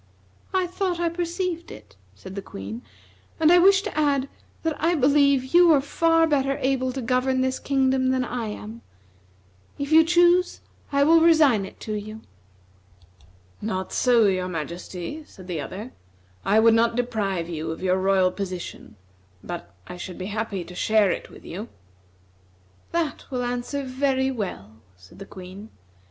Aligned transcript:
"I 0.51 0.65
thought 0.65 0.99
I 0.99 1.09
perceived 1.09 1.69
it," 1.69 1.95
said 2.15 2.33
the 2.33 2.41
Queen, 2.41 2.81
"and 3.39 3.51
I 3.51 3.59
wish 3.59 3.83
to 3.83 3.95
add 3.95 4.27
that 4.63 4.75
I 4.83 4.95
believe 4.95 5.53
you 5.53 5.71
are 5.73 5.79
far 5.79 6.25
better 6.25 6.57
able 6.57 6.91
to 6.93 7.03
govern 7.03 7.41
this 7.41 7.59
kingdom 7.59 8.09
than 8.09 8.23
I 8.25 8.47
am. 8.47 8.81
If 9.77 9.91
you 9.91 10.03
choose 10.03 10.61
I 10.91 11.03
will 11.03 11.21
resign 11.21 11.67
it 11.67 11.79
to 11.81 11.93
you." 11.93 12.21
"Not 13.61 13.93
so, 13.93 14.25
your 14.25 14.47
majesty," 14.47 15.23
said 15.27 15.45
the 15.45 15.61
other; 15.61 15.93
"I 16.43 16.59
would 16.59 16.73
not 16.73 16.95
deprive 16.95 17.47
you 17.47 17.69
of 17.69 17.83
your 17.83 17.97
royal 17.99 18.31
position, 18.31 18.95
but 19.43 19.71
I 19.85 19.97
should 19.97 20.17
be 20.17 20.25
happy 20.33 20.63
to 20.63 20.73
share 20.73 21.11
it 21.11 21.29
with 21.29 21.45
you." 21.45 21.69
"That 22.91 23.27
will 23.29 23.43
answer 23.43 23.83
very 23.83 24.31
well," 24.31 24.77
said 24.97 25.19
the 25.19 25.27
Queen. 25.27 25.69